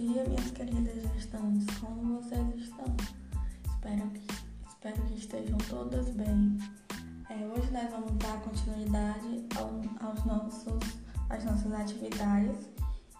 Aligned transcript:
dia, 0.00 0.24
minhas 0.24 0.50
queridas 0.52 1.02
gestantes. 1.14 1.66
Como 1.78 2.20
vocês 2.20 2.54
estão? 2.56 2.86
Espero 3.66 4.10
que, 4.10 4.22
espero 4.66 5.02
que 5.02 5.14
estejam 5.14 5.58
todas 5.68 6.08
bem. 6.10 6.56
É, 7.28 7.34
hoje 7.46 7.70
nós 7.70 7.90
vamos 7.90 8.12
dar 8.16 8.40
continuidade 8.40 9.44
ao, 9.56 10.08
aos 10.08 10.24
nossos, 10.24 10.80
às 11.28 11.44
nossas 11.44 11.72
atividades. 11.72 12.56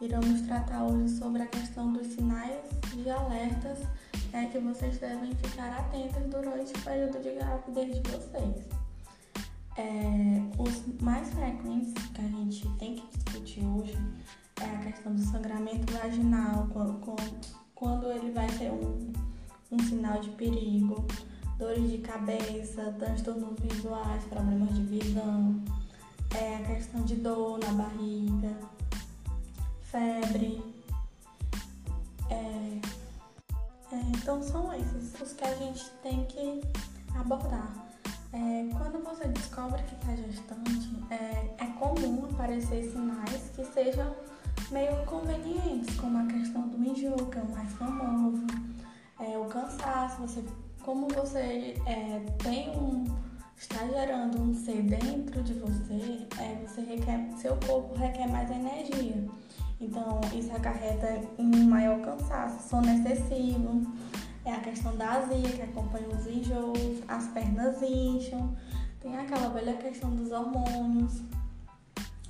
Iremos 0.01 0.41
tratar 0.43 0.85
hoje 0.85 1.17
sobre 1.19 1.43
a 1.43 1.47
questão 1.47 1.93
dos 1.93 2.07
sinais 2.07 2.65
de 2.95 3.11
alertas 3.11 3.79
né, 4.33 4.49
que 4.51 4.59
vocês 4.59 4.99
devem 4.99 5.35
ficar 5.35 5.71
atentos 5.79 6.23
durante 6.31 6.73
o 6.73 6.83
período 6.83 7.23
de 7.23 7.35
gravidez 7.35 8.03
de 8.03 8.11
vocês. 8.11 8.69
É, 9.77 10.43
os 10.59 11.03
mais 11.03 11.29
frequentes 11.29 11.93
que 12.09 12.21
a 12.21 12.29
gente 12.29 12.69
tem 12.79 12.97
que 12.97 13.19
discutir 13.19 13.65
hoje 13.65 13.99
é 14.61 14.77
a 14.77 14.79
questão 14.79 15.15
do 15.15 15.23
sangramento 15.23 15.93
vaginal, 15.93 16.69
quando, 16.73 17.17
quando 17.75 18.13
ele 18.13 18.31
vai 18.33 18.49
ser 18.51 18.71
um, 18.71 19.13
um 19.73 19.79
sinal 19.81 20.21
de 20.21 20.31
perigo, 20.31 21.07
dores 21.59 21.91
de 21.91 21.99
cabeça, 21.99 22.95
transtornos 22.99 23.59
visuais, 23.61 24.25
problemas 24.25 24.75
de 24.75 24.83
visão, 24.83 25.63
é 26.35 26.57
a 26.57 26.63
questão 26.75 27.03
de 27.03 27.17
dor 27.17 27.59
na 27.59 27.73
barriga, 27.73 28.57
febre. 29.83 30.63
É, 32.29 32.81
é, 33.93 34.01
então 34.15 34.43
são 34.43 34.73
esses 34.73 35.21
os 35.21 35.33
que 35.33 35.45
a 35.45 35.55
gente 35.57 35.91
tem 36.03 36.25
que 36.27 36.61
abordar. 37.15 37.87
É, 38.33 38.69
quando 38.79 39.03
você 39.05 39.27
descobre 39.27 39.83
que 39.83 39.95
está 39.97 40.15
gestante, 40.15 40.97
é, 41.11 41.65
é 41.65 41.67
comum 41.79 42.27
aparecer 42.31 42.93
sinais 42.93 43.51
que 43.57 43.65
sejam 43.65 44.15
meio 44.71 45.03
inconvenientes, 45.03 45.97
como 45.97 46.19
a 46.19 46.27
questão 46.27 46.69
do 46.69 46.85
enjoo, 46.85 47.27
que 47.27 47.39
é 47.39 47.43
o 47.43 47.51
mais 47.51 47.73
famoso, 47.73 48.47
é, 49.19 49.37
o 49.37 49.45
cansaço, 49.47 50.23
você, 50.23 50.45
como 50.83 51.09
você 51.09 51.75
é, 51.87 52.21
tem 52.43 52.71
um. 52.71 53.05
está 53.57 53.87
gerando 53.87 54.41
um 54.41 54.55
ser 54.55 54.83
dentro 54.83 55.43
de 55.43 55.55
você, 55.55 56.27
é, 56.39 56.65
você 56.67 56.83
requer, 56.83 57.31
seu 57.37 57.57
corpo 57.67 57.95
requer 57.95 58.29
mais 58.29 58.51
energia. 58.51 59.27
Então 59.81 60.21
isso 60.33 60.55
acarreta 60.55 61.21
um 61.39 61.65
maior 61.65 62.01
cansaço, 62.01 62.69
sono 62.69 62.91
excessivo, 62.91 63.83
é 64.45 64.53
a 64.53 64.61
questão 64.61 64.97
da 64.97 65.15
azia 65.15 65.49
que 65.49 65.63
acompanha 65.63 66.09
os 66.09 66.27
enjoos, 66.27 67.03
as 67.09 67.29
pernas 67.29 67.83
incham, 67.83 68.55
tem 69.01 69.17
aquela 69.17 69.49
velha 69.49 69.75
questão 69.75 70.15
dos 70.15 70.31
hormônios, 70.31 71.23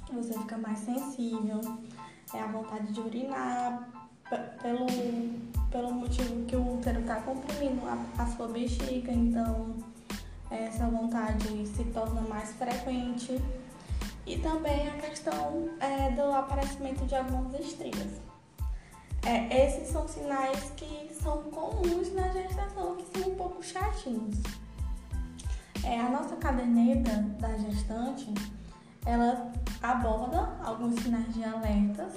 que 0.07 0.15
você 0.15 0.33
fica 0.33 0.57
mais 0.59 0.79
sensível 0.79 1.61
é 2.35 2.41
a 2.41 2.47
vontade 2.47 2.93
de 2.93 3.01
urinar, 3.01 3.89
pelo, 4.63 4.87
pelo 5.71 5.93
motivo 5.93 6.45
que 6.47 6.55
o 6.55 6.75
útero 6.75 7.01
está 7.01 7.17
comprimindo 7.17 7.85
a, 7.87 8.23
a, 8.23 8.27
sua 8.27 8.49
bexiga, 8.49 9.11
então 9.11 9.75
essa 10.51 10.87
vontade 10.87 11.67
se 11.67 11.85
torna 11.85 12.21
mais 12.23 12.53
frequente. 12.53 13.41
E 14.27 14.39
também 14.39 14.87
a 14.87 14.93
questão 14.93 15.71
é, 15.81 16.11
do 16.11 16.33
aparecimento 16.33 17.05
de 17.07 17.17
algumas 17.17 17.59
estrias. 17.59 18.21
É, 19.27 19.67
esses 19.67 19.89
são 19.89 20.07
sinais 20.07 20.73
que 20.77 21.13
são 21.15 21.43
comuns 21.45 22.13
na 22.15 22.29
gestação, 22.29 22.97
que 22.97 23.19
são 23.19 23.31
um 23.31 23.35
pouco 23.35 23.63
chatinhos. 23.63 24.37
É, 25.83 25.99
a 25.99 26.09
nossa 26.11 26.37
caderneta 26.37 27.11
da 27.41 27.57
gestante 27.57 28.33
ela 29.07 29.53
aborda 29.83 30.57
alguns 30.63 31.01
sinais 31.03 31.33
de 31.35 31.43
alertas, 31.45 32.13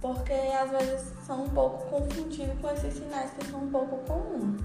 porque 0.00 0.32
às 0.32 0.70
vezes 0.70 1.12
são 1.26 1.44
um 1.44 1.48
pouco 1.48 1.88
confundidos 1.90 2.58
com 2.60 2.70
esses 2.70 2.94
sinais 2.94 3.30
que 3.32 3.46
são 3.46 3.64
um 3.64 3.70
pouco 3.70 3.98
comuns. 4.06 4.60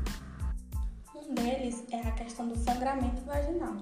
Um 1.15 1.33
deles 1.33 1.83
é 1.91 1.99
a 2.01 2.11
questão 2.11 2.47
do 2.47 2.57
sangramento 2.57 3.21
vaginal. 3.25 3.77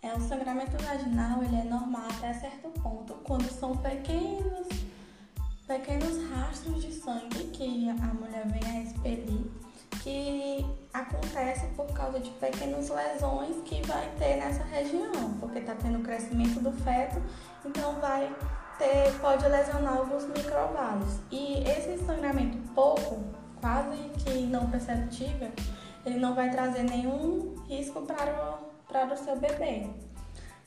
É, 0.00 0.14
o 0.14 0.20
sangramento 0.20 0.80
vaginal 0.82 1.42
ele 1.42 1.56
é 1.56 1.64
normal 1.64 2.06
até 2.16 2.32
certo 2.32 2.68
ponto, 2.80 3.14
quando 3.24 3.50
são 3.50 3.76
pequenos, 3.76 4.68
pequenos 5.66 6.30
rastros 6.30 6.82
de 6.82 6.92
sangue 6.92 7.44
que 7.52 7.88
a 7.90 8.14
mulher 8.14 8.46
vem 8.46 8.70
a 8.70 8.82
expelir 8.82 9.50
acontece 11.08 11.66
por 11.74 11.86
causa 11.92 12.20
de 12.20 12.30
pequenas 12.30 12.88
lesões 12.90 13.56
que 13.64 13.84
vai 13.86 14.08
ter 14.18 14.36
nessa 14.36 14.62
região, 14.64 15.34
porque 15.40 15.58
está 15.58 15.74
tendo 15.74 16.00
crescimento 16.00 16.60
do 16.60 16.72
feto, 16.72 17.20
então 17.64 17.94
vai 18.00 18.34
ter, 18.78 19.12
pode 19.20 19.46
lesionar 19.48 19.96
alguns 19.96 20.26
microvalos. 20.26 21.20
E 21.30 21.64
esse 21.64 21.98
sangramento 22.04 22.58
pouco, 22.74 23.24
quase 23.60 23.96
que 24.18 24.46
não 24.46 24.70
perceptível, 24.70 25.50
ele 26.04 26.18
não 26.18 26.34
vai 26.34 26.50
trazer 26.50 26.84
nenhum 26.84 27.54
risco 27.68 28.02
para 28.02 28.32
o, 28.32 28.90
para 28.90 29.12
o 29.12 29.16
seu 29.16 29.36
bebê. 29.36 29.88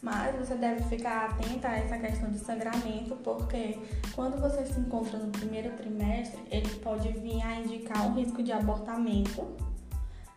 Mas 0.02 0.36
você 0.36 0.56
deve 0.56 0.84
ficar 0.86 1.30
atenta 1.30 1.68
a 1.68 1.78
essa 1.78 1.96
questão 2.00 2.32
de 2.32 2.40
sangramento, 2.40 3.16
porque 3.18 3.78
quando 4.16 4.42
você 4.42 4.66
se 4.66 4.80
encontra 4.80 5.20
no 5.20 5.32
primeiro 5.32 5.72
trimestre, 5.78 6.42
ele 6.50 6.70
pode 6.80 7.08
vir 7.10 7.42
a 7.44 7.60
indicar 7.60 8.08
um 8.08 8.16
risco 8.16 8.42
de 8.42 8.52
abortamento. 8.52 9.71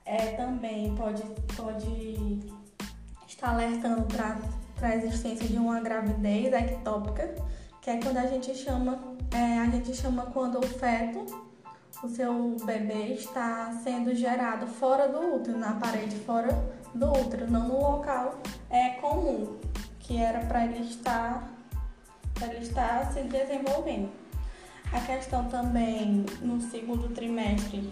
É, 0.05 0.33
também 0.33 0.95
pode, 0.95 1.23
pode 1.57 2.43
estar 3.27 3.51
alertando 3.51 4.03
para 4.05 4.39
a 4.83 4.97
existência 4.97 5.49
de 5.49 5.57
uma 5.57 5.81
gravidez 5.81 6.53
ectópica, 6.53 7.35
que 7.81 7.91
é 7.91 8.01
quando 8.01 8.19
a 8.19 8.27
gente 8.27 8.55
chama, 8.55 9.17
é, 9.33 9.61
a 9.61 9.67
gente 9.67 9.95
chama 9.95 10.27
quando 10.27 10.59
o 10.59 10.67
feto, 10.67 11.25
o 12.03 12.09
seu 12.09 12.57
bebê, 12.65 13.15
está 13.15 13.73
sendo 13.83 14.15
gerado 14.15 14.67
fora 14.67 15.09
do 15.09 15.37
útero, 15.37 15.59
na 15.59 15.75
parede 15.75 16.17
fora 16.17 16.49
do 16.95 17.11
útero, 17.11 17.51
não 17.51 17.69
no 17.69 17.81
local 17.81 18.39
é, 18.69 18.91
comum, 19.01 19.59
que 20.01 20.19
era 20.19 20.41
para 20.41 20.67
ele 20.67 20.81
estar 20.81 21.51
para 22.35 22.49
ele 22.49 22.65
estar 22.65 23.13
se 23.13 23.21
desenvolvendo. 23.23 24.11
A 24.93 25.01
questão 25.01 25.49
também 25.49 26.27
no 26.43 26.61
segundo 26.61 27.09
trimestre, 27.15 27.91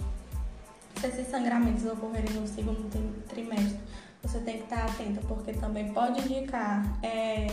se 1.02 1.08
esses 1.08 1.26
sangramentos 1.26 1.84
ocorrerem 1.84 2.32
no 2.34 2.46
segundo 2.46 2.88
trimestre, 3.26 3.80
você 4.22 4.38
tem 4.38 4.58
que 4.58 4.64
estar 4.64 4.84
atenta, 4.84 5.20
porque 5.26 5.52
também 5.52 5.92
pode 5.92 6.20
indicar 6.20 6.96
é, 7.02 7.48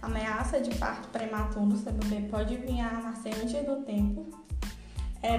ameaça 0.00 0.60
de 0.60 0.72
parto 0.76 1.08
prematuro, 1.08 1.76
seu 1.76 1.92
bebê 1.92 2.28
pode 2.28 2.56
vir 2.56 2.80
a 2.80 2.92
nascer 2.92 3.34
antes 3.34 3.66
do 3.66 3.82
tempo. 3.82 4.24
É 5.20 5.38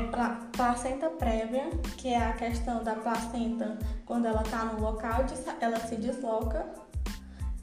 placenta 0.52 1.10
prévia, 1.12 1.70
que 1.96 2.10
é 2.10 2.18
a 2.18 2.34
questão 2.34 2.84
da 2.84 2.96
placenta. 2.96 3.78
Quando 4.06 4.26
ela 4.26 4.42
está 4.42 4.66
no 4.66 4.82
local 4.82 5.24
de 5.24 5.36
ela 5.62 5.80
se 5.80 5.96
desloca, 5.96 6.66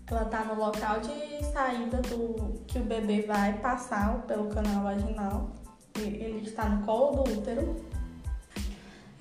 ela 0.06 0.22
está 0.22 0.44
no 0.44 0.54
local 0.54 1.00
de 1.00 1.44
saída 1.53 1.98
do 2.00 2.62
que 2.66 2.78
o 2.78 2.84
bebê 2.84 3.22
vai 3.22 3.59
passar 3.59 4.22
pelo 4.22 4.48
canal 4.48 4.84
vaginal, 4.84 5.50
ele 5.97 6.48
está 6.48 6.66
no 6.66 6.82
colo 6.86 7.24
do 7.24 7.38
útero. 7.38 7.91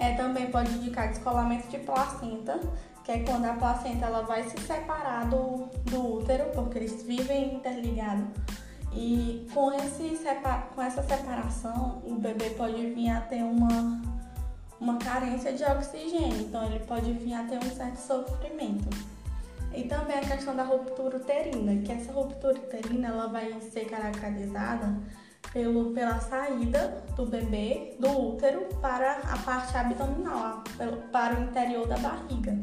É, 0.01 0.15
também 0.15 0.49
pode 0.49 0.71
indicar 0.71 1.09
descolamento 1.09 1.67
de 1.67 1.77
placenta, 1.77 2.59
que 3.03 3.11
é 3.11 3.19
quando 3.19 3.45
a 3.45 3.53
placenta 3.53 4.07
ela 4.07 4.23
vai 4.23 4.43
se 4.49 4.59
separar 4.59 5.29
do, 5.29 5.69
do 5.85 6.15
útero, 6.17 6.45
porque 6.55 6.79
eles 6.79 7.03
vivem 7.03 7.53
interligados 7.53 8.25
e 8.93 9.47
com, 9.53 9.71
esse, 9.71 10.19
com 10.75 10.81
essa 10.81 11.01
separação, 11.03 12.01
o 12.05 12.15
bebê 12.15 12.49
pode 12.51 12.87
vir 12.87 13.09
a 13.09 13.21
ter 13.21 13.41
uma, 13.43 14.01
uma 14.79 14.97
carência 14.97 15.53
de 15.53 15.63
oxigênio, 15.63 16.41
então 16.41 16.65
ele 16.65 16.79
pode 16.79 17.13
vir 17.13 17.33
a 17.33 17.43
ter 17.43 17.57
um 17.57 17.69
certo 17.69 17.97
sofrimento. 17.97 18.89
E 19.73 19.83
também 19.83 20.17
a 20.17 20.21
questão 20.21 20.53
da 20.53 20.63
ruptura 20.63 21.17
uterina, 21.17 21.81
que 21.81 21.91
essa 21.91 22.11
ruptura 22.11 22.57
uterina 22.57 23.07
ela 23.07 23.27
vai 23.27 23.61
ser 23.61 23.85
caracterizada 23.85 24.93
pelo, 25.53 25.91
pela 25.91 26.19
saída 26.19 27.03
do 27.15 27.25
bebê 27.25 27.95
do 27.99 28.09
útero 28.09 28.67
para 28.81 29.17
a 29.19 29.37
parte 29.39 29.75
abdominal, 29.75 30.63
para 31.11 31.39
o 31.39 31.43
interior 31.43 31.87
da 31.87 31.97
barriga. 31.97 32.59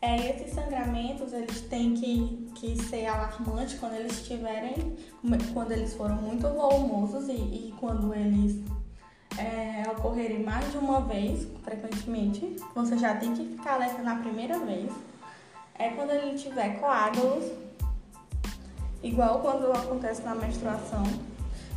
É, 0.00 0.30
esses 0.30 0.52
sangramentos 0.52 1.32
eles 1.32 1.60
têm 1.60 1.94
que, 1.94 2.50
que 2.56 2.82
ser 2.82 3.06
alarmantes 3.06 3.78
quando 3.78 3.94
eles 3.94 4.20
estiverem, 4.20 4.96
quando 5.54 5.70
eles 5.70 5.94
foram 5.94 6.16
muito 6.16 6.48
volumosos 6.48 7.28
e, 7.28 7.32
e 7.32 7.74
quando 7.78 8.12
eles 8.12 8.60
é, 9.38 9.88
ocorrerem 9.90 10.42
mais 10.42 10.70
de 10.72 10.78
uma 10.78 11.02
vez, 11.02 11.46
frequentemente, 11.62 12.56
você 12.74 12.98
já 12.98 13.14
tem 13.14 13.32
que 13.32 13.46
ficar 13.46 13.74
alerta 13.74 14.02
na 14.02 14.16
primeira 14.16 14.58
vez. 14.58 14.90
É 15.78 15.90
quando 15.90 16.10
ele 16.10 16.36
tiver 16.36 16.80
coágulos, 16.80 17.44
igual 19.02 19.40
quando 19.40 19.72
acontece 19.72 20.22
na 20.22 20.34
menstruação. 20.34 21.04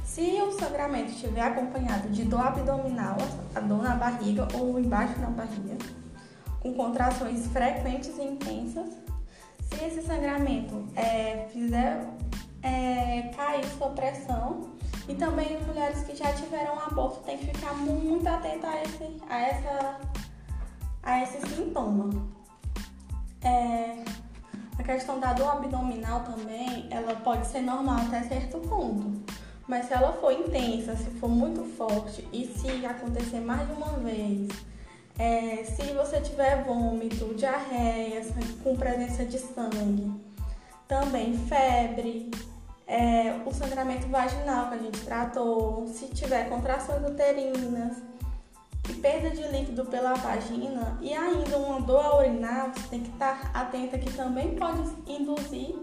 Se 0.03 0.21
o 0.41 0.51
sangramento 0.51 1.11
estiver 1.11 1.41
acompanhado 1.41 2.09
de 2.09 2.23
dor 2.23 2.47
abdominal, 2.47 3.17
a 3.53 3.59
dor 3.59 3.83
na 3.83 3.95
barriga 3.95 4.47
ou 4.53 4.79
embaixo 4.79 5.19
da 5.19 5.27
barriga, 5.27 5.77
com 6.61 6.73
contrações 6.73 7.47
frequentes 7.47 8.17
e 8.17 8.23
intensas. 8.23 8.87
Se 9.61 9.83
esse 9.83 10.01
sangramento 10.03 10.85
é, 10.95 11.47
fizer 11.51 12.07
é, 12.61 13.31
cair 13.35 13.65
sua 13.77 13.89
pressão 13.89 14.75
E 15.07 15.13
também 15.13 15.61
mulheres 15.65 16.03
que 16.03 16.15
já 16.15 16.33
tiveram 16.33 16.79
aborto 16.79 17.21
têm 17.21 17.37
que 17.37 17.47
ficar 17.47 17.73
muito 17.75 18.27
atenta 18.27 18.67
a 18.67 18.81
esse, 18.81 19.21
a 19.29 19.39
essa, 19.39 19.99
a 21.03 21.21
esse 21.21 21.47
sintoma. 21.47 22.09
É, 23.41 24.03
a 24.77 24.83
questão 24.83 25.19
da 25.19 25.33
dor 25.33 25.51
abdominal 25.51 26.21
também, 26.21 26.87
ela 26.91 27.15
pode 27.15 27.47
ser 27.47 27.61
normal 27.61 27.99
até 28.07 28.23
certo 28.23 28.59
ponto. 28.59 29.23
Mas 29.67 29.87
se 29.87 29.93
ela 29.93 30.13
for 30.13 30.31
intensa, 30.31 30.95
se 30.95 31.09
for 31.11 31.29
muito 31.29 31.63
forte 31.75 32.27
e 32.31 32.45
se 32.45 32.85
acontecer 32.85 33.39
mais 33.39 33.67
de 33.67 33.73
uma 33.73 33.93
vez, 33.93 34.49
é, 35.17 35.63
se 35.63 35.93
você 35.93 36.19
tiver 36.21 36.63
vômito, 36.63 37.33
diarreia, 37.35 38.21
com 38.63 38.75
presença 38.75 39.25
de 39.25 39.39
sangue, 39.39 40.11
também 40.87 41.35
febre, 41.47 42.29
é, 42.85 43.39
o 43.45 43.51
sangramento 43.51 44.07
vaginal 44.07 44.69
que 44.69 44.75
a 44.75 44.77
gente 44.77 45.01
tratou, 45.01 45.87
se 45.87 46.07
tiver 46.09 46.47
contrações 46.47 47.03
uterinas 47.03 47.97
perda 48.93 49.29
de 49.29 49.41
líquido 49.47 49.85
pela 49.85 50.13
vagina 50.13 50.97
e 51.01 51.13
ainda 51.13 51.57
uma 51.57 51.81
dor 51.81 52.05
a 52.05 52.17
urinar, 52.17 52.71
você 52.73 52.87
tem 52.89 53.01
que 53.01 53.09
estar 53.09 53.51
atenta 53.53 53.97
que 53.97 54.11
também 54.13 54.55
pode 54.55 54.81
induzir 55.07 55.75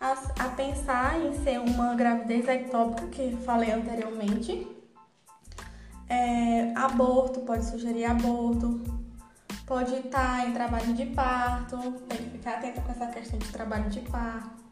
a, 0.00 0.12
a 0.44 0.48
pensar 0.50 1.20
em 1.20 1.32
ser 1.42 1.58
uma 1.58 1.94
gravidez 1.94 2.46
ectópica, 2.48 3.06
que 3.08 3.36
falei 3.44 3.72
anteriormente. 3.72 4.66
É, 6.08 6.72
aborto, 6.76 7.40
pode 7.40 7.64
sugerir 7.64 8.04
aborto, 8.04 8.82
pode 9.66 9.94
estar 9.94 10.46
em 10.46 10.52
trabalho 10.52 10.92
de 10.92 11.06
parto, 11.06 11.78
tem 12.08 12.18
que 12.18 12.30
ficar 12.30 12.58
atenta 12.58 12.82
com 12.82 12.92
essa 12.92 13.06
questão 13.06 13.38
de 13.38 13.50
trabalho 13.50 13.88
de 13.88 14.00
parto. 14.00 14.64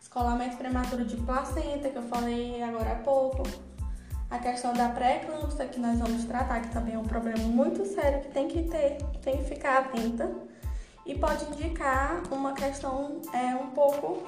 Escolamento 0.00 0.56
prematuro 0.56 1.04
de 1.04 1.16
placenta, 1.16 1.90
que 1.90 1.96
eu 1.96 2.02
falei 2.04 2.62
agora 2.62 2.92
há 2.92 2.96
pouco. 2.96 3.42
A 4.28 4.38
questão 4.38 4.72
da 4.72 4.88
pré-eclâmpsia, 4.88 5.68
que 5.68 5.78
nós 5.78 5.98
vamos 5.98 6.24
tratar, 6.24 6.60
que 6.60 6.68
também 6.68 6.94
é 6.94 6.98
um 6.98 7.04
problema 7.04 7.38
muito 7.44 7.84
sério 7.86 8.22
que 8.22 8.28
tem 8.28 8.48
que 8.48 8.64
ter, 8.64 8.98
tem 9.22 9.38
que 9.38 9.44
ficar 9.44 9.78
atenta. 9.78 10.30
E 11.04 11.16
pode 11.16 11.44
indicar 11.44 12.22
uma 12.32 12.52
questão 12.52 13.20
é, 13.32 13.54
um 13.54 13.70
pouco 13.70 14.24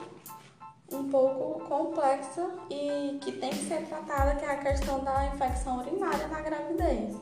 um 0.91 1.07
pouco 1.11 1.63
complexa 1.67 2.49
e 2.71 3.19
que 3.21 3.33
tem 3.33 3.51
que 3.51 3.69
ser 3.69 3.85
tratada, 3.87 4.37
que 4.37 4.45
é 4.45 4.53
a 4.53 4.57
questão 4.57 5.05
da 5.05 5.27
infecção 5.27 5.81
urinária 5.81 6.27
na 6.29 6.41
gravidez. 6.41 7.15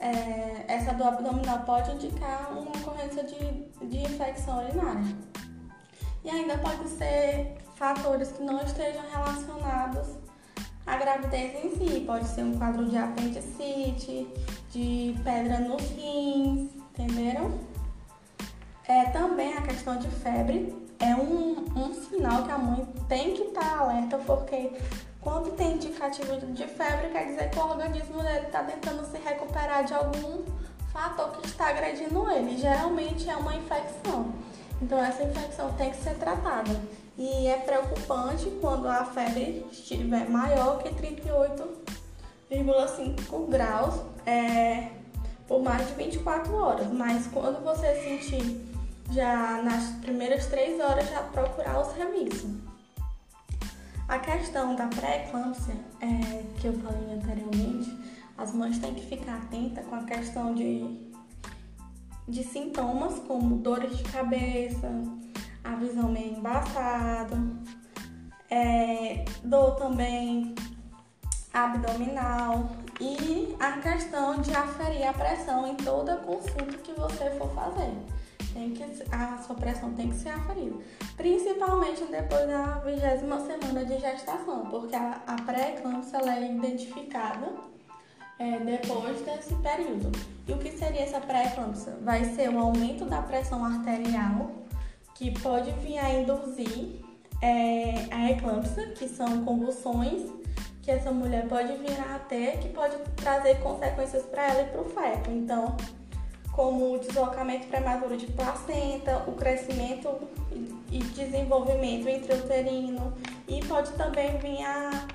É, 0.00 0.64
essa 0.68 0.92
dor 0.92 1.08
abdominal 1.08 1.60
pode 1.60 1.90
indicar 1.92 2.52
uma 2.52 2.70
ocorrência 2.70 3.24
de, 3.24 3.86
de 3.86 3.98
infecção 3.98 4.62
urinária. 4.62 5.16
E 6.22 6.28
ainda 6.28 6.58
pode 6.58 6.86
ser 6.90 7.56
fatores 7.76 8.30
que 8.32 8.42
não 8.42 8.60
estejam 8.62 9.02
relacionados 9.10 10.18
à 10.88 10.96
gravidez 10.96 11.64
em 11.64 11.70
si. 11.76 12.00
Pode 12.00 12.26
ser 12.26 12.42
um 12.42 12.58
quadro 12.58 12.86
de 12.86 12.96
apendicite, 12.96 14.26
de 14.70 15.14
pedra 15.22 15.60
nos 15.60 15.82
rins, 15.90 16.70
entenderam? 16.74 17.52
É, 18.86 19.04
também 19.10 19.52
a 19.54 19.62
questão 19.62 19.98
de 19.98 20.08
febre 20.08 20.74
é 20.98 21.14
um, 21.14 21.66
um 21.76 21.94
sinal 21.94 22.42
que 22.44 22.50
a 22.50 22.58
mãe 22.58 22.88
tem 23.06 23.34
que 23.34 23.42
estar 23.42 23.60
tá 23.60 23.78
alerta, 23.80 24.18
porque 24.18 24.72
quando 25.20 25.54
tem 25.56 25.74
indicativo 25.74 26.34
de 26.52 26.66
febre, 26.66 27.10
quer 27.10 27.26
dizer 27.26 27.50
que 27.50 27.58
o 27.58 27.62
organismo 27.62 28.22
dele 28.22 28.46
está 28.46 28.64
tentando 28.64 29.04
se 29.04 29.18
recuperar 29.18 29.84
de 29.84 29.92
algum 29.92 30.42
fator 30.90 31.30
que 31.32 31.46
está 31.46 31.68
agredindo 31.68 32.30
ele. 32.30 32.56
Geralmente 32.56 33.28
é 33.28 33.36
uma 33.36 33.54
infecção. 33.54 34.32
Então 34.80 34.98
essa 34.98 35.22
infecção 35.22 35.72
tem 35.74 35.90
que 35.90 35.96
ser 35.96 36.14
tratada. 36.14 36.80
E 37.16 37.46
é 37.48 37.58
preocupante 37.58 38.48
quando 38.60 38.86
a 38.86 39.04
febre 39.04 39.66
estiver 39.72 40.28
maior 40.28 40.82
que 40.82 40.90
38,5 40.90 43.48
graus 43.48 44.00
é, 44.24 44.90
por 45.46 45.62
mais 45.62 45.86
de 45.88 45.94
24 45.94 46.54
horas. 46.54 46.86
Mas 46.92 47.26
quando 47.26 47.62
você 47.64 47.94
sentir 47.96 48.68
já 49.10 49.62
nas 49.62 49.90
primeiras 50.00 50.46
três 50.46 50.80
horas 50.80 51.08
já 51.08 51.22
procurar 51.22 51.80
os 51.80 51.88
serviços. 51.94 52.50
A 54.06 54.18
questão 54.18 54.74
da 54.74 54.86
pré-eclâmpsia, 54.86 55.76
é, 56.00 56.42
que 56.58 56.66
eu 56.66 56.72
falei 56.80 57.14
anteriormente, 57.14 57.94
as 58.38 58.52
mães 58.52 58.78
têm 58.78 58.94
que 58.94 59.06
ficar 59.06 59.36
atentas 59.36 59.84
com 59.86 59.96
a 59.96 60.04
questão 60.04 60.54
de, 60.54 61.07
de 62.28 62.44
sintomas 62.44 63.18
como 63.20 63.56
dores 63.56 63.96
de 63.96 64.04
cabeça, 64.04 64.90
a 65.64 65.74
visão 65.76 66.10
meio 66.10 66.36
embaçada, 66.36 67.36
é, 68.50 69.24
dor 69.42 69.76
também 69.76 70.54
abdominal 71.52 72.70
e 73.00 73.56
a 73.58 73.72
questão 73.78 74.40
de 74.40 74.54
aferir 74.54 75.08
a 75.08 75.12
pressão 75.12 75.66
em 75.66 75.74
toda 75.76 76.16
consulta 76.16 76.76
que 76.78 76.92
você 76.92 77.30
for 77.38 77.50
fazer 77.54 77.92
tem 78.52 78.70
que, 78.70 78.84
a 79.12 79.38
sua 79.38 79.54
pressão 79.54 79.94
tem 79.94 80.08
que 80.08 80.16
ser 80.16 80.30
aferida. 80.30 80.76
Principalmente 81.16 82.04
depois 82.06 82.46
da 82.48 82.78
vigésima 82.78 83.40
semana 83.40 83.84
de 83.84 83.98
gestação, 83.98 84.66
porque 84.66 84.96
a, 84.96 85.22
a 85.26 85.36
pré-eclâmpsia 85.42 86.18
é 86.18 86.52
identificada 86.52 87.52
é, 88.38 88.58
depois 88.60 89.20
desse 89.22 89.54
período. 89.56 90.12
E 90.46 90.52
o 90.52 90.58
que 90.58 90.70
seria 90.72 91.02
essa 91.02 91.20
pré-eclâmpsia? 91.20 91.94
Vai 92.02 92.24
ser 92.24 92.50
o 92.50 92.58
aumento 92.58 93.04
da 93.04 93.22
pressão 93.22 93.64
arterial, 93.64 94.50
que 95.14 95.30
pode 95.40 95.70
vir 95.72 95.98
a 95.98 96.10
induzir 96.10 97.00
é, 97.42 98.06
a 98.10 98.30
eclâmpsia, 98.30 98.88
que 98.92 99.08
são 99.08 99.44
convulsões 99.44 100.38
que 100.88 100.92
essa 100.92 101.12
mulher 101.12 101.46
pode 101.46 101.76
vir 101.76 102.00
a 102.00 102.18
ter, 102.18 102.60
que 102.60 102.70
pode 102.70 102.96
trazer 103.16 103.60
consequências 103.60 104.24
para 104.24 104.48
ela 104.48 104.62
e 104.62 104.64
para 104.70 104.80
o 104.80 104.84
feto. 104.86 105.30
Então, 105.30 105.76
como 106.50 106.94
o 106.94 106.98
deslocamento 106.98 107.66
prematuro 107.66 108.16
de 108.16 108.26
placenta, 108.28 109.22
o 109.26 109.32
crescimento 109.32 110.08
e 110.90 110.98
desenvolvimento 110.98 112.08
intrauterino 112.08 113.12
e 113.46 113.62
pode 113.66 113.92
também 113.92 114.38
vir 114.38 114.64
a 114.64 115.06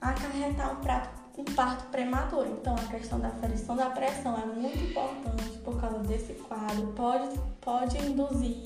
acarretar 0.00 0.72
um, 0.72 0.76
prato, 0.80 1.21
um 1.36 1.44
parto 1.44 1.86
prematuro. 1.90 2.48
Então, 2.60 2.74
a 2.74 2.84
questão 2.84 3.18
da 3.18 3.28
aferição 3.28 3.76
da 3.76 3.90
pressão 3.90 4.36
é 4.38 4.46
muito 4.46 4.78
importante 4.78 5.58
por 5.64 5.80
causa 5.80 5.98
desse 6.00 6.34
quadro. 6.34 6.88
Pode, 6.88 7.38
pode 7.60 7.98
induzir 7.98 8.64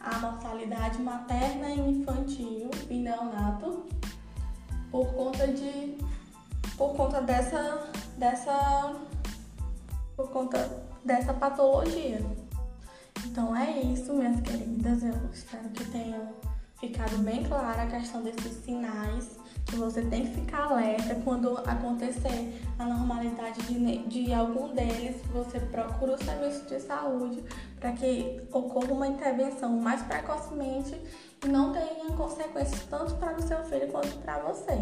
a 0.00 0.18
mortalidade 0.18 1.00
materna 1.02 1.70
e 1.70 1.80
infantil 1.80 2.70
e 2.88 2.94
neonato 2.94 3.84
por 4.90 5.12
conta 5.14 5.48
de 5.48 5.98
por 6.76 6.94
conta 6.94 7.20
dessa 7.20 7.90
dessa 8.16 8.94
por 10.16 10.30
conta 10.30 10.84
dessa 11.04 11.32
patologia. 11.34 12.24
Então 13.26 13.56
é 13.56 13.80
isso, 13.80 14.12
minhas 14.12 14.40
queridas. 14.40 15.02
Eu 15.02 15.14
espero 15.32 15.68
que 15.70 15.84
tenham 15.86 16.32
ficado 16.88 17.18
bem 17.18 17.42
clara 17.44 17.82
a 17.82 17.86
questão 17.86 18.22
desses 18.22 18.62
sinais 18.64 19.38
que 19.64 19.76
você 19.76 20.02
tem 20.02 20.26
que 20.26 20.40
ficar 20.40 20.64
alerta 20.64 21.14
quando 21.24 21.56
acontecer 21.66 22.60
a 22.78 22.84
normalidade 22.84 23.62
de, 23.62 23.98
de 24.06 24.34
algum 24.34 24.74
deles, 24.74 25.16
você 25.32 25.58
procura 25.58 26.14
o 26.14 26.22
serviço 26.22 26.66
de 26.66 26.78
saúde 26.80 27.42
para 27.80 27.92
que 27.92 28.42
ocorra 28.52 28.92
uma 28.92 29.08
intervenção 29.08 29.70
mais 29.80 30.02
precocemente 30.02 30.94
e 31.42 31.48
não 31.48 31.72
tenha 31.72 32.14
consequências 32.16 32.82
tanto 32.90 33.14
para 33.14 33.36
o 33.36 33.42
seu 33.42 33.64
filho 33.64 33.88
quanto 33.90 34.16
para 34.18 34.38
você. 34.40 34.78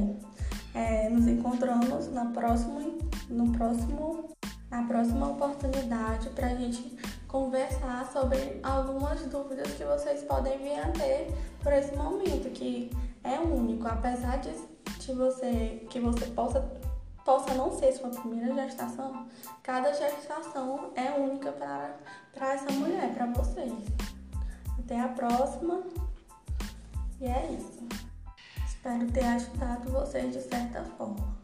É, 0.74 1.08
nos 1.08 1.28
encontramos 1.28 2.10
na 2.12 2.26
próxima, 2.26 2.80
no 3.28 3.52
próximo 3.52 4.32
na 4.70 4.82
próxima 4.84 5.28
oportunidade 5.28 6.30
para 6.30 6.46
a 6.46 6.54
gente 6.54 6.96
conversar 7.32 8.06
sobre 8.12 8.60
algumas 8.62 9.22
dúvidas 9.22 9.72
que 9.72 9.84
vocês 9.84 10.22
podem 10.22 10.58
vir 10.58 10.78
a 10.78 10.90
ter 10.90 11.34
por 11.62 11.72
esse 11.72 11.96
momento, 11.96 12.50
que 12.50 12.90
é 13.24 13.40
único, 13.40 13.88
apesar 13.88 14.36
de, 14.36 14.52
de 14.98 15.12
você 15.14 15.86
que 15.88 15.98
você 15.98 16.26
possa 16.26 16.60
possa 17.24 17.54
não 17.54 17.70
ser 17.70 17.92
sua 17.92 18.10
primeira 18.10 18.52
gestação, 18.54 19.26
cada 19.62 19.92
gestação 19.94 20.90
é 20.96 21.12
única 21.12 21.52
para, 21.52 22.52
essa 22.52 22.70
mulher, 22.72 23.14
para 23.14 23.26
vocês. 23.26 23.72
Até 24.78 25.00
a 25.00 25.08
próxima. 25.08 25.82
E 27.20 27.26
é 27.26 27.52
isso. 27.52 27.86
Espero 28.66 29.06
ter 29.12 29.24
ajudado 29.24 29.88
vocês 29.90 30.32
de 30.32 30.40
certa 30.42 30.82
forma. 30.82 31.41